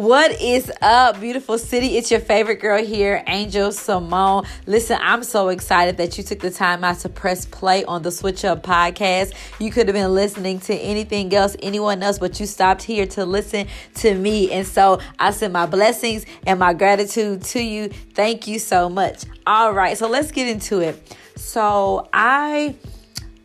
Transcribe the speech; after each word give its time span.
What 0.00 0.40
is 0.40 0.72
up, 0.80 1.20
beautiful 1.20 1.58
city? 1.58 1.98
It's 1.98 2.10
your 2.10 2.20
favorite 2.20 2.58
girl 2.58 2.82
here, 2.82 3.22
Angel 3.26 3.70
Simone. 3.70 4.46
Listen, 4.66 4.98
I'm 4.98 5.22
so 5.22 5.50
excited 5.50 5.98
that 5.98 6.16
you 6.16 6.24
took 6.24 6.38
the 6.38 6.50
time 6.50 6.82
out 6.84 7.00
to 7.00 7.10
press 7.10 7.44
play 7.44 7.84
on 7.84 8.00
the 8.00 8.10
Switch 8.10 8.42
Up 8.46 8.62
podcast. 8.62 9.34
You 9.58 9.70
could 9.70 9.88
have 9.88 9.94
been 9.94 10.14
listening 10.14 10.58
to 10.60 10.74
anything 10.74 11.34
else, 11.34 11.54
anyone 11.62 12.02
else, 12.02 12.18
but 12.18 12.40
you 12.40 12.46
stopped 12.46 12.82
here 12.82 13.04
to 13.08 13.26
listen 13.26 13.66
to 13.96 14.14
me. 14.14 14.50
And 14.50 14.66
so 14.66 15.00
I 15.18 15.32
send 15.32 15.52
my 15.52 15.66
blessings 15.66 16.24
and 16.46 16.58
my 16.58 16.72
gratitude 16.72 17.42
to 17.42 17.62
you. 17.62 17.90
Thank 17.90 18.46
you 18.46 18.58
so 18.58 18.88
much. 18.88 19.24
All 19.46 19.74
right, 19.74 19.98
so 19.98 20.08
let's 20.08 20.32
get 20.32 20.48
into 20.48 20.80
it. 20.80 21.14
So 21.36 22.08
I 22.14 22.74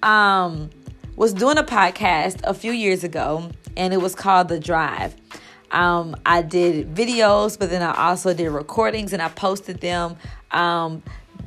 um 0.02 0.70
was 1.18 1.34
doing 1.34 1.58
a 1.58 1.64
podcast 1.64 2.40
a 2.46 2.54
few 2.54 2.72
years 2.72 3.04
ago 3.04 3.52
and 3.76 3.94
it 3.94 3.98
was 3.98 4.16
called 4.16 4.48
The 4.48 4.58
Drive. 4.58 5.18
Um, 5.72 6.16
I 6.26 6.42
did 6.42 6.94
videos, 6.94 7.58
but 7.58 7.70
then 7.70 7.82
I 7.82 8.10
also 8.10 8.34
did 8.34 8.50
recordings 8.50 9.14
and 9.14 9.22
I 9.22 9.30
posted 9.30 9.82
them 9.82 10.16
um, 10.52 11.04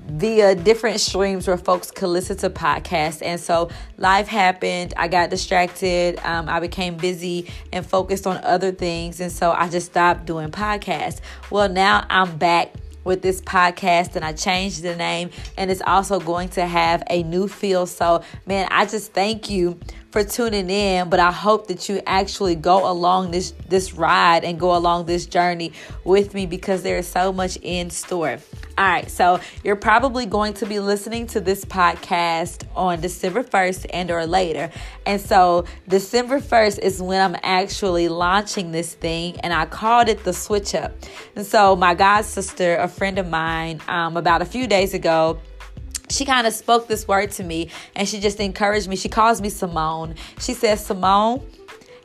via 0.09 0.55
different 0.55 1.01
streams 1.01 1.47
where 1.47 1.59
folks 1.59 1.91
could 1.91 2.09
listen 2.09 2.37
to 2.39 2.51
podcasts. 2.51 3.23
And 3.23 3.39
so 3.41 3.71
life 3.97 4.27
happened. 4.27 4.95
I 4.97 5.09
got 5.09 5.31
distracted. 5.31 6.19
Um, 6.25 6.49
I 6.49 6.61
became 6.61 6.97
busy 6.97 7.51
and 7.73 7.87
focused 7.87 8.27
on 8.27 8.39
other 8.45 8.73
things. 8.73 9.21
And 9.21 9.31
so 9.31 9.53
I 9.53 9.69
just 9.69 9.87
stopped 9.87 10.27
doing 10.27 10.51
podcasts. 10.51 11.21
Well, 11.51 11.69
now 11.69 12.07
I'm 12.09 12.37
back 12.39 12.75
with 13.05 13.23
this 13.23 13.41
podcast 13.41 14.17
and 14.17 14.25
I 14.25 14.33
changed 14.33 14.83
the 14.83 14.95
name 14.95 15.31
and 15.57 15.71
it's 15.71 15.83
also 15.87 16.21
going 16.21 16.51
to 16.51 16.67
have 16.67 17.03
a 17.09 17.23
new 17.23 17.49
feel. 17.49 17.87
So, 17.87 18.23
man, 18.47 18.69
I 18.71 18.87
just 18.87 19.13
thank 19.13 19.49
you 19.49 19.81
for 20.11 20.25
tuning 20.25 20.71
in, 20.71 21.11
but 21.11 21.21
I 21.21 21.31
hope 21.31 21.67
that 21.69 21.89
you 21.89 22.01
actually 22.07 22.55
go 22.55 22.91
along 22.91 23.31
this 23.31 23.53
this 23.69 23.93
ride 23.93 24.45
and 24.45 24.59
go 24.59 24.75
along 24.75 25.07
this 25.07 25.27
journey 25.27 25.73
with 26.05 26.35
me 26.35 26.47
because 26.47 26.83
there 26.83 26.99
is 26.99 27.07
so 27.07 27.33
much 27.33 27.59
in 27.63 27.91
store. 27.91 28.39
All 28.79 28.85
right, 28.87 29.11
so 29.11 29.41
you're 29.65 29.77
probably 29.77 30.25
going 30.25 30.55
to 30.55 30.67
be 30.67 30.79
listening 30.79 31.27
to 31.29 31.41
this 31.41 31.65
podcast 31.65 32.65
on 32.77 33.01
December 33.01 33.43
1st 33.43 33.87
and 33.93 34.09
or 34.11 34.25
later. 34.25 34.71
And 35.05 35.21
so 35.21 35.65
December 35.89 36.39
1st 36.39 36.79
is 36.79 37.03
when 37.03 37.21
I'm 37.21 37.39
actually 37.43 38.09
launching 38.09 38.71
this 38.71 38.95
thing 38.95 39.41
and 39.41 39.53
I 39.53 39.67
called 39.67 40.09
it 40.09 40.23
the 40.23 40.33
switch 40.33 40.77
up. 40.77 40.93
And 41.35 41.45
so 41.45 41.75
my 41.75 41.95
god 41.95 42.25
sister, 42.25 42.77
a 42.77 42.87
friend 42.87 43.19
of 43.19 43.29
mine, 43.29 43.81
um, 43.89 44.17
about 44.17 44.43
a 44.43 44.47
few 44.47 44.69
days 44.69 44.95
ago, 44.95 45.41
she 46.11 46.25
kind 46.25 46.47
of 46.47 46.53
spoke 46.53 46.89
this 46.89 47.07
word 47.07 47.31
to 47.33 47.45
me 47.45 47.71
and 47.95 48.09
she 48.09 48.21
just 48.21 48.41
encouraged 48.41 48.89
me. 48.89 48.97
She 48.97 49.09
calls 49.09 49.41
me 49.41 49.49
Simone. 49.49 50.15
She 50.41 50.55
says, 50.55 50.85
Simone, 50.85 51.47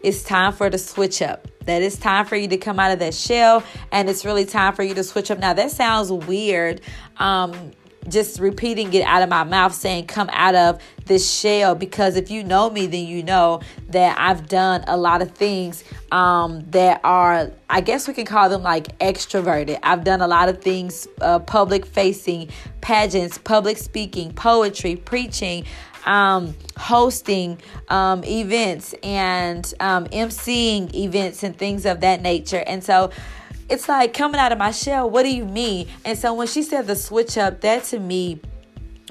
it's 0.01 0.23
time 0.23 0.53
for 0.53 0.69
the 0.69 0.77
switch 0.77 1.21
up. 1.21 1.47
That 1.65 1.81
it's 1.81 1.97
time 1.97 2.25
for 2.25 2.35
you 2.35 2.47
to 2.49 2.57
come 2.57 2.79
out 2.79 2.91
of 2.91 2.99
that 2.99 3.13
shell 3.13 3.63
and 3.91 4.09
it's 4.09 4.25
really 4.25 4.45
time 4.45 4.73
for 4.73 4.83
you 4.83 4.93
to 4.95 5.03
switch 5.03 5.31
up. 5.31 5.39
Now, 5.39 5.53
that 5.53 5.71
sounds 5.71 6.11
weird. 6.11 6.81
Um, 7.17 7.71
just 8.09 8.39
repeating 8.39 8.93
it 8.93 9.03
out 9.03 9.21
of 9.21 9.29
my 9.29 9.43
mouth 9.43 9.73
saying 9.73 10.07
come 10.07 10.29
out 10.31 10.55
of 10.55 10.81
this 11.05 11.29
shell 11.29 11.75
because 11.75 12.15
if 12.15 12.31
you 12.31 12.43
know 12.43 12.69
me 12.69 12.87
then 12.87 13.05
you 13.05 13.21
know 13.23 13.59
that 13.89 14.17
i've 14.19 14.47
done 14.47 14.83
a 14.87 14.95
lot 14.95 15.21
of 15.21 15.31
things 15.31 15.83
um, 16.11 16.61
that 16.69 17.01
are 17.03 17.51
i 17.69 17.81
guess 17.81 18.07
we 18.07 18.13
can 18.13 18.25
call 18.25 18.49
them 18.49 18.63
like 18.63 18.97
extroverted. 18.99 19.79
I've 19.83 20.03
done 20.03 20.21
a 20.21 20.27
lot 20.27 20.49
of 20.49 20.61
things 20.61 21.07
uh, 21.21 21.39
public 21.39 21.85
facing 21.85 22.49
pageants 22.81 23.37
public 23.37 23.77
speaking 23.77 24.33
poetry 24.33 24.95
preaching 24.95 25.65
um, 26.05 26.53
hosting 26.77 27.59
um, 27.89 28.23
events 28.25 28.93
and 29.03 29.73
um, 29.79 30.05
emceeing 30.07 30.93
events 30.93 31.43
and 31.43 31.57
things 31.57 31.85
of 31.85 32.01
that 32.01 32.21
nature. 32.21 32.61
And 32.67 32.83
so 32.83 33.09
it's 33.73 33.89
like 33.89 34.13
coming 34.13 34.39
out 34.39 34.51
of 34.51 34.59
my 34.59 34.69
shell. 34.69 35.09
What 35.09 35.23
do 35.23 35.35
you 35.35 35.45
mean? 35.45 35.87
And 36.05 36.15
so 36.17 36.31
when 36.35 36.45
she 36.45 36.61
said 36.61 36.85
the 36.85 36.95
switch 36.95 37.39
up, 37.39 37.61
that 37.61 37.83
to 37.85 37.99
me 37.99 38.39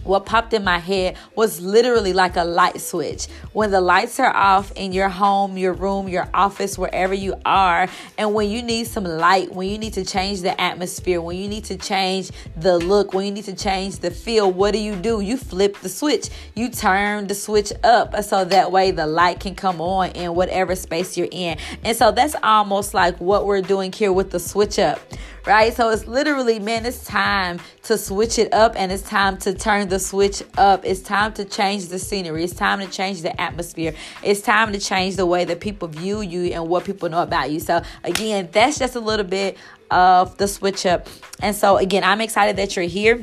what 0.05 0.27
popped 0.27 0.53
in 0.53 0.65
my 0.65 0.79
head 0.79 1.17
was 1.35 1.61
literally 1.61 2.13
like 2.13 2.37
a 2.37 2.45
light 2.45 2.81
switch. 2.81 3.27
When 3.53 3.71
the 3.71 3.81
lights 3.81 4.19
are 4.21 4.35
off 4.35 4.73
in 4.73 4.93
your 4.93 5.09
home, 5.09 5.57
your 5.57 5.73
room, 5.73 6.09
your 6.09 6.29
office, 6.35 6.79
wherever 6.79 7.15
you 7.15 7.35
are, 7.45 7.89
and 8.19 8.35
when 8.35 8.51
you 8.51 8.63
need 8.63 8.87
some 8.87 9.05
light, 9.05 9.55
when 9.55 9.69
you 9.69 9.79
need 9.79 9.93
to 9.95 10.05
change 10.05 10.41
the 10.41 10.59
atmosphere, 10.61 11.21
when 11.21 11.37
you 11.37 11.49
need 11.49 11.65
to 11.65 11.77
change 11.77 12.31
the 12.57 12.79
look, 12.79 13.13
when 13.13 13.27
you 13.27 13.33
need 13.33 13.45
to 13.45 13.55
change 13.55 13.99
the 13.99 14.11
feel, 14.11 14.51
what 14.51 14.73
do 14.73 14.79
you 14.79 14.97
do? 14.97 15.21
You 15.21 15.37
flip 15.37 15.79
the 15.79 15.89
switch. 15.89 16.31
You 16.55 16.69
turn 16.69 17.27
the 17.27 17.35
switch 17.35 17.73
up 17.85 18.21
so 18.23 18.45
that 18.45 18.73
way 18.73 18.91
the 18.91 19.07
light 19.07 19.41
can 19.41 19.55
come 19.55 19.81
on 19.81 20.11
in 20.11 20.35
whatever 20.35 20.75
space 20.75 21.17
you're 21.17 21.29
in. 21.31 21.59
And 21.85 21.97
so 21.97 22.13
that's 22.13 22.35
almost 22.43 22.95
like 22.95 23.21
what 23.21 23.47
we're 23.47 23.63
doing 23.63 23.93
here 23.93 24.13
with 24.13 24.31
the 24.31 24.41
switch 24.41 24.79
up 24.79 25.01
right? 25.47 25.75
So 25.75 25.91
it's 25.91 26.07
literally, 26.07 26.59
man, 26.59 26.87
it's 26.87 27.05
time 27.05 27.61
to 27.83 27.99
switch 27.99 28.39
it 28.39 28.53
up 28.55 28.75
and 28.77 28.93
it's 28.93 29.03
time 29.03 29.37
to 29.39 29.53
turn 29.53 29.89
the 29.93 29.99
switch 29.99 30.43
up. 30.57 30.87
It's 30.87 31.03
time 31.03 31.35
to 31.35 31.45
change 31.45 31.89
the 31.89 31.99
scenery. 31.99 32.45
It's 32.45 32.55
time 32.55 32.81
to 32.81 32.87
change 32.87 33.21
the 33.21 33.39
atmosphere. 33.39 33.93
It's 34.23 34.41
time 34.41 34.73
to 34.73 34.81
change 34.81 35.17
the 35.17 35.27
way 35.27 35.45
that 35.45 35.61
people 35.61 35.87
view 35.87 36.23
you 36.23 36.45
and 36.55 36.67
what 36.67 36.85
people 36.85 37.11
know 37.11 37.23
about 37.23 37.51
you. 37.51 37.61
So, 37.61 37.83
again, 38.03 38.49
that's 38.51 38.79
just 38.79 38.97
a 38.97 39.01
little 39.01 39.27
bit 39.27 39.59
of 39.91 40.39
the 40.39 40.49
switch 40.49 40.87
up. 40.87 41.09
And 41.43 41.55
so, 41.55 41.77
again, 41.77 42.05
I'm 42.05 42.23
excited 42.23 42.57
that 42.57 42.75
you're 42.75 42.87
here. 42.87 43.23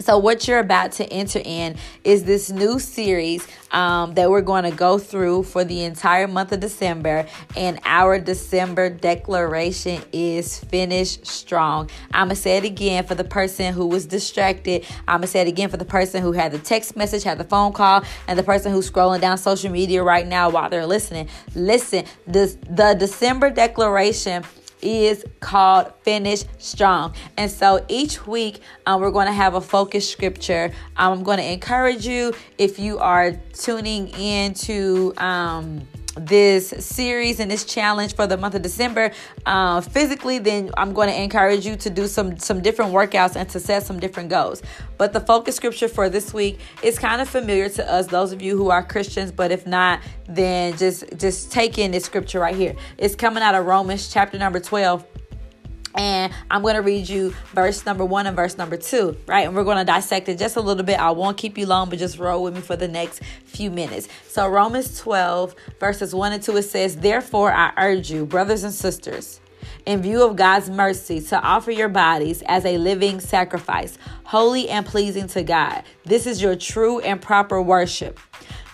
So, 0.00 0.16
what 0.16 0.48
you're 0.48 0.60
about 0.60 0.92
to 0.92 1.12
enter 1.12 1.42
in 1.44 1.76
is 2.04 2.24
this 2.24 2.50
new 2.50 2.78
series 2.78 3.46
um, 3.70 4.14
that 4.14 4.30
we're 4.30 4.40
going 4.40 4.64
to 4.64 4.70
go 4.70 4.98
through 4.98 5.42
for 5.42 5.62
the 5.62 5.84
entire 5.84 6.26
month 6.26 6.52
of 6.52 6.60
December. 6.60 7.26
And 7.54 7.78
our 7.84 8.18
December 8.18 8.88
declaration 8.88 10.02
is 10.10 10.58
finish 10.58 11.18
strong. 11.22 11.90
I'm 12.12 12.28
going 12.28 12.36
to 12.36 12.42
say 12.42 12.56
it 12.56 12.64
again 12.64 13.04
for 13.04 13.14
the 13.14 13.24
person 13.24 13.74
who 13.74 13.86
was 13.86 14.06
distracted. 14.06 14.86
I'm 15.06 15.18
going 15.18 15.22
to 15.22 15.28
say 15.28 15.42
it 15.42 15.48
again 15.48 15.68
for 15.68 15.76
the 15.76 15.84
person 15.84 16.22
who 16.22 16.32
had 16.32 16.52
the 16.52 16.58
text 16.58 16.96
message, 16.96 17.22
had 17.22 17.36
the 17.36 17.44
phone 17.44 17.74
call, 17.74 18.02
and 18.26 18.38
the 18.38 18.42
person 18.42 18.72
who's 18.72 18.90
scrolling 18.90 19.20
down 19.20 19.36
social 19.36 19.70
media 19.70 20.02
right 20.02 20.26
now 20.26 20.48
while 20.48 20.70
they're 20.70 20.86
listening. 20.86 21.28
Listen, 21.54 22.06
this, 22.26 22.56
the 22.70 22.94
December 22.98 23.50
declaration 23.50 24.44
is 24.82 25.24
called 25.40 25.92
Finish 26.02 26.44
Strong. 26.58 27.14
And 27.36 27.50
so 27.50 27.84
each 27.88 28.26
week 28.26 28.60
um, 28.86 29.00
we're 29.00 29.10
going 29.10 29.26
to 29.26 29.32
have 29.32 29.54
a 29.54 29.60
focus 29.60 30.10
scripture. 30.10 30.72
I'm 30.96 31.22
going 31.22 31.38
to 31.38 31.52
encourage 31.52 32.06
you 32.06 32.34
if 32.58 32.78
you 32.78 32.98
are 32.98 33.32
tuning 33.52 34.08
in 34.08 34.54
to. 34.54 35.14
Um, 35.16 35.86
this 36.26 36.68
series 36.78 37.40
and 37.40 37.50
this 37.50 37.64
challenge 37.64 38.14
for 38.14 38.26
the 38.26 38.36
month 38.36 38.54
of 38.54 38.62
December 38.62 39.12
uh, 39.46 39.80
physically, 39.80 40.38
then 40.38 40.70
I'm 40.76 40.92
going 40.92 41.08
to 41.08 41.20
encourage 41.20 41.66
you 41.66 41.76
to 41.76 41.90
do 41.90 42.06
some 42.06 42.38
some 42.38 42.60
different 42.60 42.92
workouts 42.92 43.36
and 43.36 43.48
to 43.50 43.60
set 43.60 43.84
some 43.84 43.98
different 43.98 44.28
goals. 44.28 44.62
But 44.98 45.12
the 45.12 45.20
focus 45.20 45.56
scripture 45.56 45.88
for 45.88 46.08
this 46.08 46.34
week 46.34 46.60
is 46.82 46.98
kind 46.98 47.22
of 47.22 47.28
familiar 47.28 47.68
to 47.70 47.90
us, 47.90 48.06
those 48.06 48.32
of 48.32 48.42
you 48.42 48.56
who 48.56 48.70
are 48.70 48.82
Christians. 48.82 49.32
But 49.32 49.50
if 49.50 49.66
not, 49.66 50.00
then 50.28 50.76
just 50.76 51.04
just 51.16 51.50
take 51.50 51.78
in 51.78 51.90
this 51.90 52.04
scripture 52.04 52.40
right 52.40 52.54
here. 52.54 52.74
It's 52.98 53.14
coming 53.14 53.42
out 53.42 53.54
of 53.54 53.66
Romans 53.66 54.12
chapter 54.12 54.38
number 54.38 54.60
12 54.60 55.06
and 55.94 56.32
I'm 56.50 56.62
going 56.62 56.76
to 56.76 56.82
read 56.82 57.08
you 57.08 57.34
verse 57.52 57.84
number 57.84 58.04
one 58.04 58.26
and 58.26 58.36
verse 58.36 58.56
number 58.56 58.76
two, 58.76 59.16
right? 59.26 59.46
And 59.46 59.54
we're 59.54 59.64
going 59.64 59.78
to 59.78 59.84
dissect 59.84 60.28
it 60.28 60.38
just 60.38 60.56
a 60.56 60.60
little 60.60 60.84
bit. 60.84 60.98
I 60.98 61.10
won't 61.10 61.36
keep 61.36 61.58
you 61.58 61.66
long, 61.66 61.90
but 61.90 61.98
just 61.98 62.18
roll 62.18 62.42
with 62.42 62.54
me 62.54 62.60
for 62.60 62.76
the 62.76 62.88
next 62.88 63.22
few 63.44 63.70
minutes. 63.70 64.08
So, 64.28 64.48
Romans 64.48 64.98
12, 64.98 65.54
verses 65.78 66.14
1 66.14 66.32
and 66.32 66.42
2, 66.42 66.56
it 66.56 66.62
says, 66.62 66.96
Therefore, 66.96 67.52
I 67.52 67.72
urge 67.76 68.10
you, 68.10 68.26
brothers 68.26 68.64
and 68.64 68.72
sisters, 68.72 69.40
in 69.90 70.00
view 70.00 70.22
of 70.22 70.36
God's 70.36 70.70
mercy, 70.70 71.20
to 71.20 71.40
offer 71.40 71.72
your 71.72 71.88
bodies 71.88 72.42
as 72.46 72.64
a 72.64 72.78
living 72.78 73.18
sacrifice, 73.18 73.98
holy 74.22 74.68
and 74.68 74.86
pleasing 74.86 75.26
to 75.26 75.42
God. 75.42 75.82
This 76.04 76.28
is 76.28 76.40
your 76.40 76.54
true 76.54 77.00
and 77.00 77.20
proper 77.20 77.60
worship. 77.60 78.20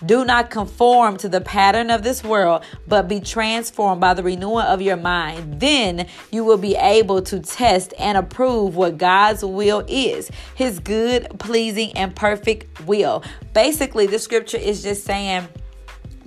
Do 0.05 0.23
not 0.23 0.51
conform 0.51 1.17
to 1.17 1.27
the 1.27 1.41
pattern 1.41 1.89
of 1.89 2.03
this 2.03 2.23
world, 2.23 2.63
but 2.87 3.07
be 3.07 3.19
transformed 3.19 3.99
by 3.99 4.13
the 4.13 4.21
renewing 4.21 4.67
of 4.67 4.79
your 4.79 4.95
mind. 4.95 5.59
Then 5.59 6.07
you 6.31 6.43
will 6.43 6.59
be 6.59 6.75
able 6.75 7.23
to 7.23 7.39
test 7.39 7.95
and 7.97 8.15
approve 8.15 8.75
what 8.75 8.99
God's 8.99 9.43
will 9.43 9.83
is 9.87 10.29
his 10.53 10.79
good, 10.79 11.39
pleasing, 11.39 11.93
and 11.97 12.15
perfect 12.15 12.85
will. 12.85 13.23
Basically, 13.53 14.05
the 14.05 14.19
scripture 14.19 14.57
is 14.57 14.83
just 14.83 15.03
saying, 15.03 15.47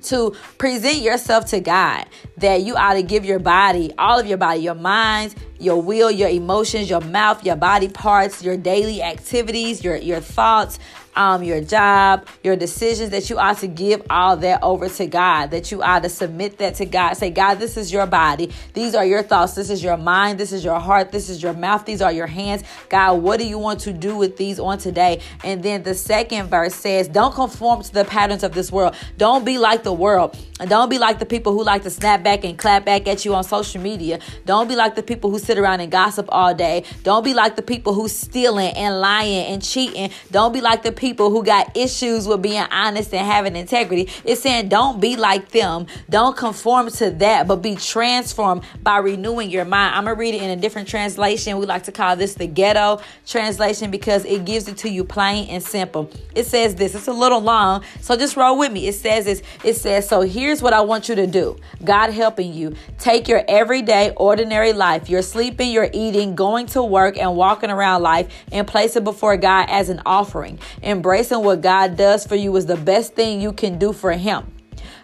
to 0.02 0.34
present 0.58 0.98
yourself 0.98 1.44
to 1.46 1.60
God, 1.60 2.06
that 2.40 2.62
you 2.62 2.76
ought 2.76 2.94
to 2.94 3.02
give 3.02 3.24
your 3.24 3.38
body, 3.38 3.92
all 3.96 4.18
of 4.18 4.26
your 4.26 4.38
body, 4.38 4.60
your 4.60 4.74
minds, 4.74 5.34
your 5.58 5.80
will, 5.80 6.10
your 6.10 6.28
emotions, 6.28 6.88
your 6.88 7.02
mouth, 7.02 7.44
your 7.44 7.56
body 7.56 7.88
parts, 7.88 8.42
your 8.42 8.56
daily 8.56 9.02
activities, 9.02 9.84
your, 9.84 9.96
your 9.96 10.20
thoughts, 10.20 10.78
um, 11.16 11.42
your 11.42 11.60
job, 11.60 12.26
your 12.42 12.56
decisions, 12.56 13.10
that 13.10 13.28
you 13.28 13.38
ought 13.38 13.58
to 13.58 13.66
give 13.66 14.02
all 14.08 14.36
that 14.38 14.62
over 14.62 14.88
to 14.88 15.06
God, 15.06 15.50
that 15.50 15.70
you 15.70 15.82
ought 15.82 16.02
to 16.02 16.08
submit 16.08 16.58
that 16.58 16.76
to 16.76 16.86
God. 16.86 17.14
Say, 17.14 17.30
God, 17.30 17.56
this 17.56 17.76
is 17.76 17.92
your 17.92 18.06
body. 18.06 18.52
These 18.74 18.94
are 18.94 19.04
your 19.04 19.22
thoughts. 19.22 19.54
This 19.54 19.70
is 19.70 19.82
your 19.82 19.96
mind. 19.96 20.38
This 20.38 20.52
is 20.52 20.64
your 20.64 20.78
heart. 20.78 21.12
This 21.12 21.28
is 21.28 21.42
your 21.42 21.52
mouth. 21.52 21.84
These 21.84 22.00
are 22.00 22.12
your 22.12 22.28
hands. 22.28 22.62
God, 22.88 23.22
what 23.22 23.38
do 23.38 23.46
you 23.46 23.58
want 23.58 23.80
to 23.80 23.92
do 23.92 24.16
with 24.16 24.36
these 24.36 24.60
on 24.60 24.78
today? 24.78 25.20
And 25.44 25.62
then 25.62 25.82
the 25.82 25.94
second 25.94 26.48
verse 26.48 26.74
says, 26.74 27.08
Don't 27.08 27.34
conform 27.34 27.82
to 27.82 27.92
the 27.92 28.04
patterns 28.04 28.44
of 28.44 28.52
this 28.52 28.70
world. 28.70 28.94
Don't 29.18 29.44
be 29.44 29.58
like 29.58 29.82
the 29.82 29.92
world. 29.92 30.38
And 30.60 30.70
don't 30.70 30.88
be 30.88 30.98
like 30.98 31.18
the 31.18 31.26
people 31.26 31.52
who 31.52 31.64
like 31.64 31.82
to 31.82 31.90
snap 31.90 32.22
back 32.22 32.29
and 32.44 32.56
clap 32.56 32.84
back 32.84 33.06
at 33.08 33.24
you 33.24 33.34
on 33.34 33.44
social 33.44 33.80
media. 33.80 34.20
Don't 34.46 34.68
be 34.68 34.76
like 34.76 34.94
the 34.94 35.02
people 35.02 35.30
who 35.30 35.38
sit 35.38 35.58
around 35.58 35.80
and 35.80 35.90
gossip 35.90 36.26
all 36.30 36.54
day. 36.54 36.84
Don't 37.02 37.24
be 37.24 37.34
like 37.34 37.56
the 37.56 37.62
people 37.62 37.94
who 37.94 38.08
stealing 38.08 38.72
and 38.74 39.00
lying 39.00 39.46
and 39.46 39.62
cheating. 39.62 40.10
Don't 40.30 40.52
be 40.52 40.60
like 40.60 40.82
the 40.82 40.92
people 40.92 41.30
who 41.30 41.42
got 41.42 41.76
issues 41.76 42.26
with 42.26 42.42
being 42.42 42.64
honest 42.70 43.12
and 43.12 43.26
having 43.26 43.56
integrity. 43.56 44.08
It's 44.24 44.40
saying 44.40 44.68
don't 44.68 45.00
be 45.00 45.16
like 45.16 45.50
them. 45.50 45.86
Don't 46.08 46.36
conform 46.36 46.90
to 46.90 47.10
that, 47.10 47.46
but 47.46 47.56
be 47.56 47.76
transformed 47.76 48.62
by 48.82 48.98
renewing 48.98 49.50
your 49.50 49.64
mind. 49.64 49.96
I'm 49.96 50.04
going 50.04 50.16
to 50.16 50.20
read 50.20 50.34
it 50.34 50.42
in 50.42 50.50
a 50.50 50.56
different 50.56 50.88
translation. 50.88 51.58
We 51.58 51.66
like 51.66 51.84
to 51.84 51.92
call 51.92 52.16
this 52.16 52.34
the 52.34 52.46
ghetto 52.46 53.00
translation 53.26 53.90
because 53.90 54.24
it 54.24 54.44
gives 54.44 54.68
it 54.68 54.78
to 54.78 54.90
you 54.90 55.04
plain 55.04 55.48
and 55.48 55.62
simple. 55.62 56.10
It 56.34 56.46
says 56.46 56.74
this. 56.74 56.94
It's 56.94 57.08
a 57.08 57.12
little 57.12 57.40
long, 57.40 57.82
so 58.00 58.16
just 58.16 58.36
roll 58.36 58.58
with 58.58 58.72
me. 58.72 58.86
It 58.88 58.94
says 58.94 59.24
this. 59.24 59.42
It 59.64 59.74
says, 59.74 60.08
so 60.08 60.20
here's 60.20 60.62
what 60.62 60.72
I 60.72 60.80
want 60.80 61.08
you 61.08 61.14
to 61.16 61.26
do. 61.26 61.56
God 61.84 62.10
helping 62.20 62.52
you. 62.52 62.74
Take 62.98 63.28
your 63.28 63.42
everyday, 63.48 64.12
ordinary 64.16 64.74
life. 64.74 65.08
You're 65.08 65.22
sleeping, 65.22 65.72
you're 65.72 65.90
eating, 65.92 66.34
going 66.34 66.66
to 66.66 66.82
work, 66.82 67.16
and 67.16 67.34
walking 67.34 67.70
around 67.70 68.02
life 68.02 68.28
and 68.52 68.68
place 68.68 68.94
it 68.94 69.04
before 69.04 69.38
God 69.38 69.66
as 69.70 69.88
an 69.88 70.02
offering. 70.04 70.58
Embracing 70.82 71.42
what 71.42 71.62
God 71.62 71.96
does 71.96 72.26
for 72.26 72.36
you 72.36 72.54
is 72.56 72.66
the 72.66 72.76
best 72.76 73.14
thing 73.14 73.40
you 73.40 73.52
can 73.52 73.78
do 73.78 73.94
for 73.94 74.12
Him. 74.12 74.52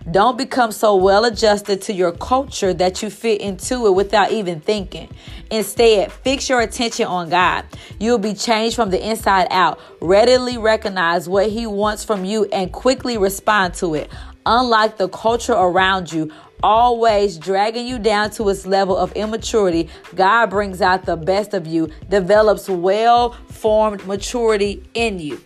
Don't 0.09 0.39
become 0.39 0.71
so 0.71 0.95
well 0.95 1.25
adjusted 1.25 1.83
to 1.83 1.93
your 1.93 2.13
culture 2.13 2.73
that 2.75 3.03
you 3.03 3.11
fit 3.11 3.41
into 3.41 3.87
it 3.87 3.95
without 3.95 4.31
even 4.31 4.61
thinking. 4.61 5.09
Instead, 5.51 6.12
fix 6.12 6.49
your 6.49 6.61
attention 6.61 7.07
on 7.07 7.29
God. 7.29 7.65
You'll 7.99 8.19
be 8.19 8.35
changed 8.35 8.77
from 8.77 8.91
the 8.91 9.05
inside 9.05 9.49
out. 9.51 9.81
Readily 10.01 10.59
recognize 10.59 11.29
what 11.29 11.51
He 11.51 11.67
wants 11.67 12.05
from 12.05 12.25
you 12.25 12.45
and 12.53 12.71
quickly 12.73 13.19
respond 13.19 13.75
to 13.75 13.95
it. 13.95 14.09
Unlike 14.49 14.99
the 14.99 15.09
culture 15.09 15.55
around 15.55 16.12
you, 16.12 16.31
always 16.62 17.38
dragging 17.38 17.87
you 17.87 17.99
down 17.99 18.31
to 18.31 18.49
its 18.49 18.67
level 18.67 18.97
of 18.97 19.12
immaturity, 19.12 19.88
God 20.14 20.50
brings 20.50 20.82
out 20.82 21.05
the 21.05 21.17
best 21.17 21.55
of 21.55 21.67
you, 21.67 21.91
develops 22.08 22.69
well 22.69 23.32
formed 23.49 24.06
maturity 24.06 24.82
in 24.94 25.19
you. 25.19 25.41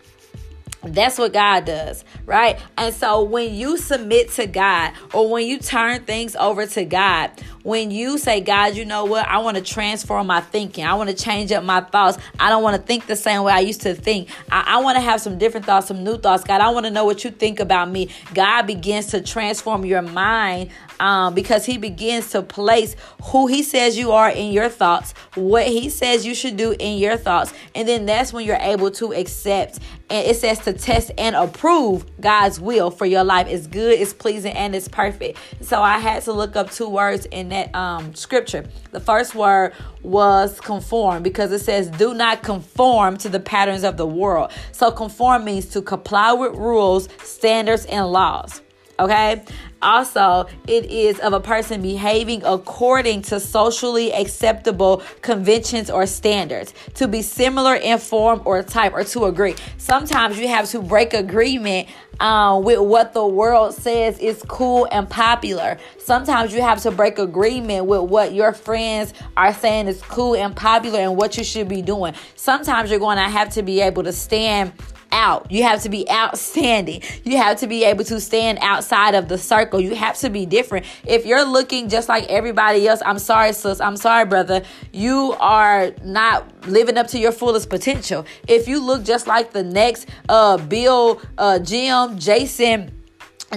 That's 0.83 1.19
what 1.19 1.35
God 1.35 1.67
does, 1.67 2.05
right? 2.25 2.59
And 2.79 2.95
so 2.95 3.23
when 3.23 3.55
you 3.55 3.77
submit 3.77 4.31
to 4.33 4.47
God 4.47 4.93
or 5.13 5.31
when 5.31 5.47
you 5.47 5.59
turn 5.59 6.05
things 6.05 6.35
over 6.37 6.67
to 6.69 6.85
God, 6.87 7.31
when 7.63 7.91
you 7.91 8.19
say, 8.19 8.41
God, 8.41 8.75
you 8.75 8.85
know 8.85 9.05
what? 9.05 9.27
I 9.27 9.39
want 9.39 9.57
to 9.57 9.63
transform 9.63 10.27
my 10.27 10.41
thinking. 10.41 10.85
I 10.85 10.95
want 10.95 11.11
to 11.11 11.17
change 11.17 11.53
up 11.53 11.63
my 11.63 11.81
thoughts. 11.81 12.19
I 12.39 12.49
don't 12.49 12.63
want 12.63 12.77
to 12.77 12.83
think 12.83 13.07
the 13.07 13.17
same 13.17 13.43
way 13.43 13.53
I 13.53 13.61
used 13.61 13.83
to 13.83 13.95
think. 13.95 14.29
I, 14.51 14.65
I 14.67 14.81
want 14.81 14.97
to 14.97 15.03
have 15.03 15.21
some 15.21 15.39
different 15.39 15.67
thoughts, 15.67 15.89
some 15.89 16.03
new 16.03 16.17
thoughts. 16.17 16.45
God, 16.45 16.61
I 16.61 16.71
want 16.71 16.87
to 16.87 16.91
know 16.91 17.05
what 17.05 17.25
you 17.25 17.31
think 17.31 17.61
about 17.61 17.91
me. 17.91 18.09
God 18.35 18.67
begins 18.67 19.07
to 19.09 19.21
transform 19.21 19.85
your 19.85 20.03
mind 20.03 20.71
um, 21.01 21.35
because 21.35 21.67
He 21.67 21.77
begins 21.77 22.31
to 22.31 22.43
place 22.43 22.97
who 23.25 23.47
He 23.47 23.63
says 23.63 23.99
you 23.99 24.13
are 24.13 24.31
in 24.31 24.53
your 24.53 24.69
thoughts, 24.69 25.13
what 25.35 25.67
He 25.67 25.91
says 25.91 26.25
you 26.25 26.35
should 26.35 26.57
do 26.57 26.75
in 26.79 26.99
your 26.99 27.17
thoughts. 27.17 27.53
And 27.75 27.87
then 27.87 28.07
that's 28.07 28.33
when 28.33 28.47
you're 28.47 28.57
able 28.57 28.91
to 28.93 29.13
accept. 29.13 29.79
And 30.09 30.27
it 30.27 30.37
says 30.37 30.59
to 30.61 30.73
test 30.73 31.13
and 31.19 31.37
approve 31.37 32.05
God's 32.21 32.59
will 32.59 32.91
for 32.91 33.07
your 33.07 33.23
life. 33.23 33.47
It's 33.49 33.67
good, 33.67 33.99
it's 34.01 34.13
pleasing, 34.13 34.53
and 34.55 34.75
it's 34.75 34.89
perfect. 34.89 35.39
So 35.61 35.81
I 35.81 35.99
had 35.99 36.23
to 36.25 36.33
look 36.33 36.57
up 36.57 36.71
two 36.71 36.89
words 36.89 37.27
in 37.27 37.50
that 37.51 37.75
um, 37.75 38.15
scripture. 38.15 38.65
The 38.91 39.01
first 39.01 39.35
word 39.35 39.75
was 40.03 40.61
conform 40.61 41.23
because 41.23 41.53
it 41.53 41.61
says, 41.61 41.89
do 41.91 42.15
not 42.15 42.43
conform 42.43 43.17
to 43.19 43.29
the 43.29 43.41
patterns 43.41 43.85
of 43.85 43.97
the 43.97 44.07
world. 44.07 44.51
So, 44.73 44.91
conform 44.91 45.45
means 45.45 45.67
to 45.67 45.83
comply 45.83 46.33
with 46.33 46.55
rules, 46.55 47.09
standards, 47.23 47.85
and 47.87 48.07
laws. 48.11 48.63
Okay. 48.99 49.43
Also, 49.83 50.47
it 50.67 50.85
is 50.87 51.19
of 51.21 51.33
a 51.33 51.41
person 51.41 51.81
behaving 51.81 52.43
according 52.45 53.23
to 53.23 53.41
socially 53.41 54.13
acceptable 54.13 55.03
conventions 55.23 55.91
or 55.91 56.07
standards, 56.07 56.75
to 56.95 57.09
be 57.09 57.23
similar 57.23 57.75
in 57.75 57.99
form 57.99 58.43
or 58.45 58.63
type, 58.63 58.93
or 58.93 59.05
to 59.05 59.25
agree. 59.25 59.55
Sometimes 59.79 60.39
you 60.39 60.49
have 60.49 60.69
to 60.71 60.81
break 60.81 61.15
agreement 61.15 61.89
um, 62.21 62.65
with 62.65 62.79
what 62.79 63.15
the 63.15 63.27
world 63.27 63.75
says 63.75 64.19
is 64.19 64.43
cool 64.47 64.87
and 64.93 65.09
popular. 65.09 65.79
Sometimes 65.99 66.53
you 66.53 66.61
have 66.61 66.83
to 66.83 66.91
break 66.91 67.19
agreement 67.19 67.87
with 67.87 68.03
what 68.03 68.35
your 68.35 68.53
friends 68.53 69.15
are 69.37 69.55
saying 69.55 69.87
is 69.87 70.03
cool 70.03 70.37
and 70.37 70.55
popular 70.55 71.01
and 71.01 71.17
what 71.17 71.39
you 71.39 71.45
should 71.45 71.69
be 71.69 71.81
doing. 71.81 72.15
Sometimes 72.37 72.91
you're 72.91 72.99
going 72.99 73.17
to 73.17 73.23
have 73.23 73.51
to 73.55 73.63
be 73.63 73.81
able 73.81 74.03
to 74.03 74.13
stand 74.13 74.73
out. 75.13 75.51
You 75.51 75.63
have 75.63 75.83
to 75.83 75.89
be 75.89 76.09
outstanding. 76.11 77.03
You 77.25 77.37
have 77.37 77.59
to 77.61 77.67
be 77.67 77.85
able 77.85 78.05
to 78.05 78.21
stand 78.21 78.59
outside 78.63 79.15
of 79.15 79.29
the 79.29 79.39
circle. 79.39 79.81
You 79.81 79.95
have 79.95 80.19
to 80.19 80.31
be 80.31 80.47
different. 80.47 80.87
If 81.07 81.27
you're 81.27 81.45
looking 81.45 81.89
just 81.89 82.09
like 82.09 82.25
everybody 82.29 82.87
else, 82.87 83.03
I'm 83.05 83.19
sorry, 83.19 83.53
sis. 83.53 83.81
I'm 83.81 83.97
sorry, 83.97 84.27
brother. 84.27 84.63
You 84.93 85.35
are 85.41 85.93
not 86.05 86.67
living 86.67 86.99
up 86.99 87.09
to 87.09 87.19
your 87.19 87.33
fullest 87.33 87.71
potential. 87.71 88.25
If 88.47 88.69
you 88.69 88.85
look 88.85 89.05
just 89.05 89.27
like 89.27 89.53
the 89.53 89.63
next 89.65 90.09
uh 90.29 90.59
Bill, 90.59 91.21
uh 91.39 91.59
Jim, 91.59 92.19
Jason, 92.19 93.00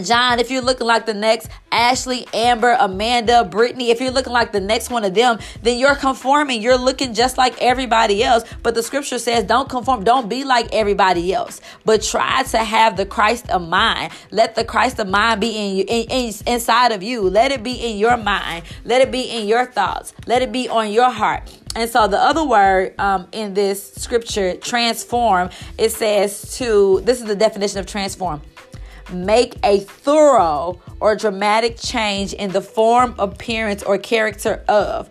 John, 0.02 0.40
if 0.40 0.50
you're 0.50 0.64
looking 0.64 0.88
like 0.88 1.06
the 1.06 1.14
next 1.14 1.50
Ashley, 1.72 2.26
Amber, 2.34 2.76
Amanda, 2.80 3.44
Brittany, 3.44 3.92
if 3.92 4.02
you're 4.02 4.12
looking 4.12 4.34
like 4.34 4.52
the 4.52 4.60
next 4.60 4.90
one 4.90 5.04
of 5.04 5.14
them, 5.14 5.38
then 5.62 5.78
you're 5.78 5.96
conforming. 5.96 6.64
You're 6.64 6.80
looking 6.80 7.14
just 7.14 7.38
like 7.38 7.62
everybody 7.62 8.24
else. 8.24 8.44
But 8.64 8.74
the 8.74 8.82
scripture 8.82 9.20
says, 9.20 9.44
don't 9.44 9.70
conform. 9.70 10.04
Don't 10.04 10.28
be 10.28 10.46
like 10.46 10.74
everybody 10.74 11.32
else, 11.32 11.62
but 11.86 12.02
try 12.02 12.42
to 12.42 12.58
have 12.58 12.98
the 12.98 13.06
Christ 13.06 13.52
of 13.52 13.68
mind. 13.68 14.12
Let 14.32 14.56
the 14.56 14.64
Christ 14.64 14.98
of 14.98 15.08
mind 15.08 15.42
be 15.42 15.56
in 15.56 15.76
you, 15.76 15.86
in, 15.88 16.08
in, 16.10 16.34
inside 16.48 16.92
of 16.92 17.04
you. 17.04 17.30
Let 17.30 17.52
it 17.52 17.62
be 17.62 17.74
in 17.74 18.00
your 18.00 18.18
mind. 18.18 18.66
Let 18.86 19.02
it 19.02 19.12
be 19.12 19.22
in 19.22 19.48
your 19.48 19.68
thoughts. 19.68 20.16
Let 20.26 20.42
it 20.42 20.52
be 20.52 20.70
on 20.70 20.92
your 20.92 21.12
heart. 21.12 21.56
And 21.76 21.88
so 21.88 22.08
the 22.08 22.20
other 22.20 22.44
word 22.44 23.00
um, 23.00 23.28
in 23.32 23.54
this 23.54 23.94
scripture, 23.94 24.56
transform, 24.58 25.52
it 25.78 25.92
says 25.92 26.58
to, 26.58 27.02
this 27.02 27.20
is 27.20 27.28
the 27.28 27.36
definition 27.36 27.80
of 27.80 27.86
transform 27.86 28.42
make 29.12 29.56
a 29.64 29.80
thorough 29.80 30.82
or 31.00 31.16
dramatic 31.16 31.78
change 31.78 32.34
in 32.34 32.52
the 32.52 32.62
form, 32.62 33.16
appearance, 33.18 33.84
or 33.84 33.98
character 33.98 34.64
of. 34.68 35.10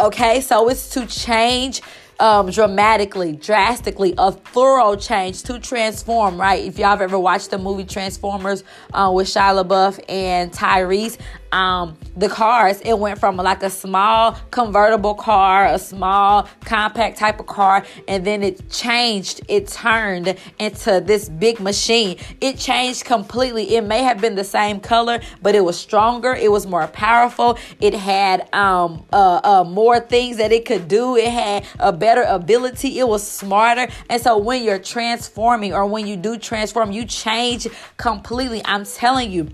Okay, 0.00 0.40
so 0.40 0.68
it's 0.68 0.90
to 0.90 1.06
change 1.06 1.82
um, 2.20 2.50
dramatically, 2.50 3.32
drastically, 3.32 4.14
a 4.18 4.30
thorough 4.30 4.94
change 4.94 5.42
to 5.44 5.58
transform, 5.58 6.38
right? 6.38 6.62
If 6.64 6.78
y'all 6.78 6.90
have 6.90 7.00
ever 7.00 7.18
watched 7.18 7.50
the 7.50 7.58
movie 7.58 7.84
Transformers 7.84 8.62
uh, 8.92 9.10
with 9.12 9.26
Shia 9.26 9.64
LaBeouf 9.64 9.98
and 10.08 10.52
Tyrese, 10.52 11.18
um, 11.52 11.96
the 12.16 12.28
cars, 12.28 12.80
it 12.82 12.98
went 12.98 13.18
from 13.18 13.36
like 13.36 13.62
a 13.62 13.70
small 13.70 14.36
convertible 14.50 15.14
car, 15.14 15.66
a 15.66 15.78
small 15.78 16.48
compact 16.64 17.18
type 17.18 17.40
of 17.40 17.46
car, 17.46 17.84
and 18.08 18.24
then 18.24 18.42
it 18.42 18.68
changed, 18.70 19.40
it 19.48 19.68
turned 19.68 20.36
into 20.58 21.00
this 21.00 21.28
big 21.28 21.60
machine. 21.60 22.16
It 22.40 22.58
changed 22.58 23.04
completely. 23.04 23.76
It 23.76 23.84
may 23.84 24.02
have 24.02 24.20
been 24.20 24.34
the 24.34 24.44
same 24.44 24.80
color, 24.80 25.20
but 25.42 25.54
it 25.54 25.64
was 25.64 25.78
stronger, 25.78 26.34
it 26.34 26.50
was 26.50 26.66
more 26.66 26.86
powerful, 26.88 27.58
it 27.80 27.94
had 27.94 28.52
um, 28.54 29.06
uh, 29.12 29.40
uh, 29.42 29.64
more 29.64 30.00
things 30.00 30.36
that 30.36 30.52
it 30.52 30.64
could 30.64 30.88
do, 30.88 31.16
it 31.16 31.30
had 31.30 31.64
a 31.78 31.92
better 31.92 32.22
ability, 32.22 32.98
it 32.98 33.08
was 33.08 33.26
smarter. 33.26 33.88
And 34.08 34.20
so 34.20 34.38
when 34.38 34.62
you're 34.62 34.78
transforming 34.78 35.72
or 35.72 35.86
when 35.86 36.06
you 36.06 36.16
do 36.16 36.36
transform, 36.38 36.92
you 36.92 37.04
change 37.04 37.66
completely. 37.96 38.62
I'm 38.64 38.84
telling 38.84 39.30
you 39.30 39.48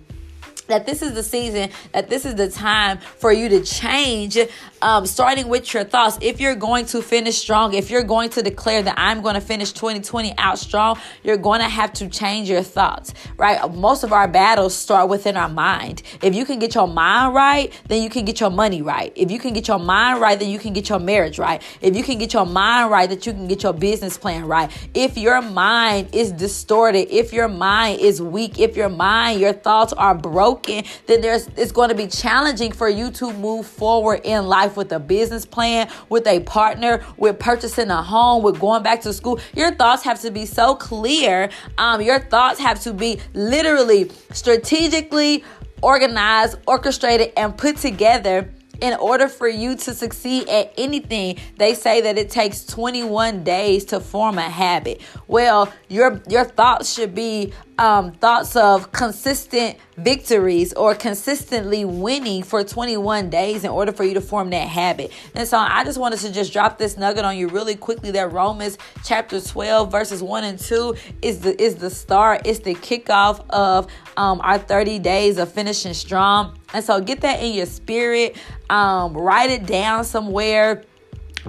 that 0.67 0.87
this 0.87 1.03
is 1.03 1.15
the 1.15 1.23
season, 1.23 1.71
that 1.93 2.09
this 2.09 2.25
is 2.25 2.35
the 2.35 2.51
time 2.51 2.99
for 2.99 3.33
you 3.33 3.49
to 3.49 3.63
change, 3.63 4.39
um, 4.83 5.07
starting 5.07 5.49
with 5.49 5.73
your 5.73 5.85
thoughts. 5.85 6.19
If 6.21 6.41
you're 6.41 6.55
going 6.55 6.87
to 6.87 7.03
finish 7.03 7.39
strong, 7.39 7.75
if 7.75 7.91
you're 7.91 8.03
going 8.03 8.31
to 8.31 8.43
declare 8.43 8.83
that 8.83 8.95
I'm 8.97 9.23
going 9.23 9.35
to 9.35 9.41
finish 9.41 9.73
2020 9.73 10.35
out 10.39 10.59
strong, 10.59 10.99
you're 11.23 11.37
going 11.37 11.61
to 11.61 11.69
have 11.69 11.93
to 11.95 12.09
change 12.09 12.49
your 12.49 12.63
thoughts, 12.63 13.15
right? 13.37 13.73
Most 13.73 14.05
of 14.05 14.13
our 14.13 14.29
battles 14.29 14.75
start 14.75 15.09
within 15.09 15.37
our 15.37 15.49
mind. 15.49 16.03
If 16.23 16.35
you 16.35 16.45
can 16.45 16.59
get 16.59 16.75
your 16.75 16.89
mind 16.89 17.35
right, 17.35 17.73
then 17.89 18.03
you 18.03 18.11
can 18.11 18.25
get 18.25 18.41
your 18.41 18.51
money 18.51 18.83
right. 18.83 19.13
If 19.15 19.31
you 19.31 19.39
can 19.39 19.53
get 19.53 19.69
your 19.69 19.79
mind 19.79 20.21
right, 20.21 20.39
then 20.39 20.51
you 20.51 20.59
can 20.59 20.73
get 20.73 20.89
your 20.89 20.99
marriage 20.99 21.39
right. 21.39 21.63
If 21.81 21.97
you 21.97 22.03
can 22.03 22.19
get 22.19 22.33
your 22.33 22.47
mind 22.47 22.91
right, 22.91 23.09
that 23.09 23.27
you 23.27 23.33
can 23.33 23.49
get 23.49 23.63
your 23.63 23.73
business 23.73 24.19
plan 24.19 24.47
right. 24.47 24.71
If 24.95 25.17
your 25.17 25.41
mind 25.43 26.09
is 26.13 26.33
distorted, 26.33 27.09
if 27.15 27.33
your 27.33 27.49
mind 27.49 28.01
is 28.01 28.21
weak, 28.21 28.59
if 28.59 28.77
your 28.77 28.89
mind, 28.89 29.41
your 29.41 29.53
thoughts 29.53 29.93
are 29.93 30.15
broken, 30.15 30.85
then 31.07 31.21
there's 31.21 31.49
it's 31.57 31.73
going 31.73 31.89
to 31.89 31.95
be 31.95 32.07
challenging 32.07 32.73
for 32.73 32.89
you 32.89 33.11
to 33.13 33.33
move 33.33 33.67
forward 33.67 34.21
in 34.25 34.47
life 34.47 34.66
life 34.67 34.77
with 34.77 34.93
a 34.93 34.99
business 34.99 35.47
plan, 35.47 35.89
with 36.09 36.27
a 36.27 36.41
partner, 36.41 37.05
with 37.17 37.39
purchasing 37.39 37.91
a 37.91 38.03
home, 38.03 38.43
with 38.43 38.59
going 38.59 38.83
back 38.83 39.01
to 39.03 39.13
school. 39.13 39.39
Your 39.55 39.73
thoughts 39.73 40.03
have 40.03 40.21
to 40.23 40.31
be 40.31 40.45
so 40.45 40.75
clear. 40.75 41.51
Um, 41.79 42.03
your 42.03 42.19
thoughts 42.19 42.59
have 42.59 42.81
to 42.83 42.93
be 42.93 43.21
literally 43.33 44.11
strategically 44.33 45.45
organized, 45.83 46.59
orchestrated, 46.67 47.33
and 47.37 47.57
put 47.57 47.77
together 47.77 48.51
in 48.81 48.95
order 48.95 49.29
for 49.29 49.49
you 49.49 49.77
to 49.77 49.95
succeed 49.95 50.49
at 50.49 50.73
anything 50.77 51.39
they 51.57 51.75
say 51.75 52.01
that 52.01 52.19
it 52.19 52.31
takes 52.31 52.65
21 52.65 53.45
days 53.45 53.85
to 53.85 54.01
form 54.01 54.39
a 54.39 54.43
habit 54.49 55.01
well 55.27 55.73
your 55.89 56.21
your 56.29 56.45
thoughts 56.45 56.93
should 56.93 57.15
be 57.15 57.53
um, 57.79 58.13
thoughts 58.13 58.57
of 58.57 58.93
consistent 58.93 59.77
victories 59.97 60.73
or 60.75 60.95
consistently 60.95 61.85
winning 61.85 62.43
for 62.43 62.65
21 62.65 63.31
days 63.31 63.65
in 63.65 63.71
order 63.71 63.93
for 63.93 64.05
you 64.05 64.15
to 64.15 64.21
form 64.21 64.51
that 64.51 64.69
habit. 64.69 65.13
And 65.35 65.47
so 65.47 65.59
I 65.59 65.85
just 65.85 65.99
wanted 65.99 66.19
to 66.21 66.33
just 66.33 66.53
drop 66.53 66.79
this 66.79 66.97
nugget 66.97 67.25
on 67.25 67.37
you 67.37 67.49
really 67.49 67.77
quickly 67.77 68.11
that 68.13 68.33
Romans 68.33 68.79
chapter 69.05 69.41
12 69.41 69.91
verses 69.91 70.23
1 70.23 70.45
and 70.45 70.59
2 70.59 70.95
is 71.23 71.41
the 71.41 71.61
is 71.63 71.77
the 71.77 71.91
start, 71.91 72.43
it's 72.47 72.61
the 72.61 72.75
kickoff 72.75 73.45
of 73.51 73.89
um, 74.17 74.41
our 74.43 74.59
30 74.59 74.99
days 74.99 75.39
of 75.39 75.53
finishing 75.53 75.95
strong. 75.95 76.56
And 76.73 76.85
so 76.85 77.01
get 77.01 77.21
that 77.23 77.43
in 77.43 77.55
your 77.55 77.67
spirit, 77.67 78.37
um, 78.69 79.15
write 79.15 79.51
it 79.51 79.67
down 79.67 80.05
somewhere. 80.05 80.85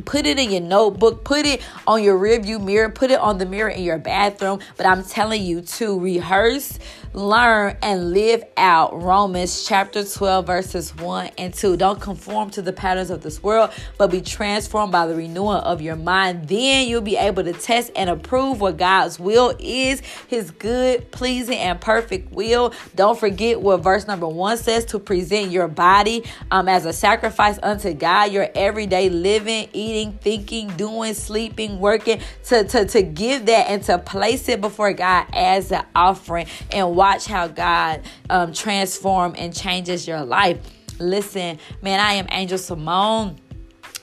Put 0.05 0.27
it 0.27 0.37
in 0.37 0.51
your 0.51 0.61
notebook, 0.61 1.23
put 1.23 1.47
it 1.47 1.59
on 1.87 2.03
your 2.03 2.19
rearview 2.19 2.63
mirror, 2.63 2.89
put 2.89 3.09
it 3.09 3.19
on 3.19 3.39
the 3.39 3.47
mirror 3.47 3.69
in 3.69 3.83
your 3.83 3.97
bathroom. 3.97 4.59
But 4.75 4.85
I'm 4.85 5.03
telling 5.03 5.41
you 5.41 5.61
to 5.61 5.99
rehearse, 5.99 6.77
learn, 7.13 7.77
and 7.81 8.11
live 8.11 8.43
out 8.57 9.01
Romans 9.01 9.65
chapter 9.65 10.03
12, 10.03 10.45
verses 10.45 10.95
1 10.95 11.31
and 11.37 11.53
2. 11.53 11.77
Don't 11.77 11.99
conform 11.99 12.49
to 12.51 12.61
the 12.61 12.73
patterns 12.73 13.09
of 13.09 13.21
this 13.21 13.41
world, 13.41 13.71
but 13.97 14.11
be 14.11 14.21
transformed 14.21 14.91
by 14.91 15.07
the 15.07 15.15
renewing 15.15 15.57
of 15.57 15.81
your 15.81 15.95
mind. 15.95 16.47
Then 16.47 16.87
you'll 16.87 17.01
be 17.01 17.17
able 17.17 17.43
to 17.43 17.53
test 17.53 17.91
and 17.95 18.09
approve 18.09 18.61
what 18.61 18.77
God's 18.77 19.19
will 19.19 19.55
is, 19.59 20.01
his 20.27 20.51
good, 20.51 21.11
pleasing, 21.11 21.57
and 21.57 21.79
perfect 21.79 22.31
will. 22.31 22.73
Don't 22.95 23.17
forget 23.19 23.61
what 23.61 23.77
verse 23.77 24.07
number 24.07 24.27
1 24.27 24.57
says 24.57 24.85
to 24.85 24.99
present 24.99 25.51
your 25.51 25.67
body 25.67 26.23
um, 26.51 26.67
as 26.67 26.85
a 26.85 26.93
sacrifice 26.93 27.59
unto 27.61 27.93
God, 27.93 28.31
your 28.31 28.49
everyday 28.55 29.09
living 29.09 29.69
eating, 29.73 30.13
thinking, 30.21 30.69
doing, 30.75 31.13
sleeping, 31.13 31.79
working, 31.79 32.19
to, 32.45 32.63
to, 32.63 32.85
to 32.85 33.01
give 33.01 33.45
that 33.45 33.69
and 33.69 33.83
to 33.83 33.97
place 33.97 34.49
it 34.49 34.61
before 34.61 34.93
God 34.93 35.27
as 35.33 35.71
an 35.71 35.85
offering 35.95 36.47
and 36.71 36.95
watch 37.07 37.25
how 37.25 37.47
God 37.47 38.01
um, 38.29 38.51
and 39.37 39.55
changes 39.55 40.05
your 40.05 40.25
life. 40.25 40.59
Listen, 40.99 41.57
man, 41.81 42.01
I 42.01 42.13
am 42.15 42.27
Angel 42.31 42.57
Simone. 42.57 43.37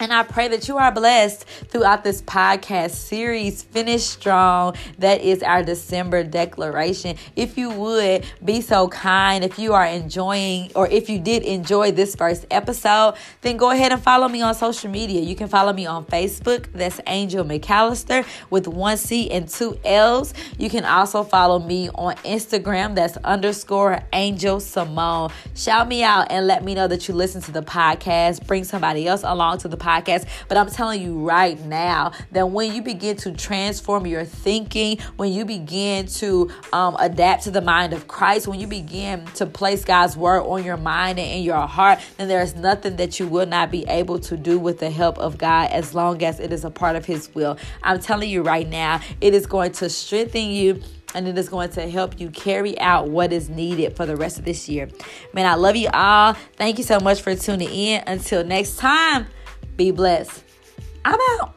And 0.01 0.13
I 0.13 0.25
pray 0.25 0.49
that 0.49 0.67
you 0.67 0.77
are 0.77 0.91
blessed 0.91 1.45
throughout 1.69 2.03
this 2.03 2.21
podcast 2.21 2.91
series, 2.91 3.63
Finish 3.63 4.03
Strong. 4.03 4.75
That 4.99 5.21
is 5.21 5.41
our 5.41 5.63
December 5.63 6.25
declaration. 6.25 7.17
If 7.37 7.57
you 7.57 7.71
would 7.71 8.25
be 8.45 8.61
so 8.61 8.89
kind, 8.89 9.45
if 9.45 9.57
you 9.57 9.73
are 9.73 9.87
enjoying, 9.87 10.73
or 10.75 10.89
if 10.89 11.09
you 11.09 11.21
did 11.21 11.45
enjoy 11.45 11.93
this 11.93 12.17
first 12.17 12.45
episode, 12.51 13.15
then 13.43 13.57
go 13.57 13.71
ahead 13.71 13.93
and 13.93 14.03
follow 14.03 14.27
me 14.27 14.43
on 14.43 14.57
social 14.57 14.91
media. 14.91 15.21
You 15.21 15.37
can 15.37 15.47
follow 15.47 15.73
me 15.73 15.87
on 15.87 16.05
Facebook. 16.07 16.67
That's 16.73 17.01
Angel 17.07 17.45
McAllister 17.45 18.27
with 18.51 18.67
one 18.67 18.97
C 18.97 19.31
and 19.31 19.49
two 19.49 19.79
L's. 19.85 20.35
You 20.59 20.71
can 20.71 20.85
also 20.85 21.23
follow 21.23 21.61
me 21.61 21.89
on 21.95 22.17
Instagram. 22.17 22.97
That's 22.97 23.17
underscore 23.19 24.03
Angel 24.13 24.59
Simone. 24.59 25.31
Shout 25.55 25.87
me 25.87 26.03
out 26.03 26.33
and 26.33 26.49
let 26.49 26.65
me 26.65 26.75
know 26.75 26.89
that 26.89 27.07
you 27.07 27.15
listen 27.15 27.41
to 27.43 27.53
the 27.53 27.63
podcast. 27.63 28.45
Bring 28.49 28.65
somebody 28.65 29.07
else 29.07 29.23
along 29.23 29.59
to 29.59 29.69
the 29.69 29.84
podcast. 29.85 30.27
But 30.49 30.57
I'm 30.57 30.69
telling 30.69 31.03
you 31.03 31.19
right 31.19 31.61
now 31.61 32.13
that 32.33 32.51
when 32.51 32.73
you 32.73 32.83
begin 32.83 33.17
to 33.19 33.33
transform 33.33 34.07
your 34.07 34.25
thinking, 34.25 34.99
when 35.17 35.33
you 35.33 35.45
begin 35.45 36.07
to 36.07 36.51
um, 36.73 36.97
adapt 36.99 37.45
to 37.45 37.51
the 37.51 37.61
mind 37.61 37.93
of 37.93 38.09
Christ, 38.09 38.49
when 38.49 38.59
you 38.59 38.67
begin 38.67 39.27
to 39.35 39.47
place 39.47 39.85
God's 39.85 40.17
word 40.17 40.43
on 40.43 40.65
your 40.65 40.77
mind 40.77 41.19
and 41.19 41.31
in 41.31 41.43
your 41.43 41.67
heart, 41.67 42.01
then 42.17 42.29
there's 42.29 42.55
nothing 42.55 42.97
that 42.97 43.21
you 43.21 43.27
will 43.27 43.47
not 43.47 43.71
be 43.71 43.85
able 43.87 44.19
to 44.21 44.37
do 44.37 44.59
with 44.59 44.79
the 44.79 44.91
help 44.91 45.19
of 45.19 45.39
God 45.39 45.71
as 45.71 45.95
long 45.95 46.23
as 46.23 46.41
it 46.41 46.53
is 46.53 46.65
a 46.65 46.71
part 46.71 46.97
of 46.97 47.05
His 47.05 47.33
will. 47.35 47.59
I'm 47.83 48.01
telling 48.01 48.31
you 48.31 48.43
right 48.43 48.69
now, 48.69 49.01
it 49.21 49.35
is 49.35 49.47
going 49.47 49.73
to 49.73 49.91
strengthen 49.91 50.51
you 50.51 50.81
and 51.15 51.29
it 51.29 51.39
is 51.39 51.49
going 51.49 51.71
to 51.71 51.89
help 51.89 52.21
you 52.21 52.29
carry 52.31 52.79
out 52.81 53.09
what 53.09 53.33
is 53.33 53.49
needed 53.49 53.97
for 53.97 54.05
the 54.05 54.17
rest 54.17 54.39
of 54.39 54.45
this 54.45 54.69
year. 54.69 54.89
Man, 55.33 55.47
I 55.47 55.55
love 55.55 55.77
you 55.77 55.89
all. 55.93 56.35
Thank 56.57 56.79
you 56.79 56.85
so 56.85 56.99
much 57.01 57.23
for 57.23 57.35
tuning 57.35 57.71
in. 57.71 58.03
Until 58.07 58.45
next 58.45 58.77
time. 58.79 59.27
Be 59.77 59.91
blessed. 59.91 60.45
I'm 61.05 61.19
out. 61.41 61.55